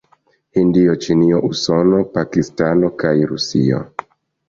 Hindio, 0.57 0.95
Ĉinio, 1.03 1.43
Usono, 1.51 2.01
Pakistano 2.17 2.93
kaj 3.05 3.17
Rusio. 3.33 3.89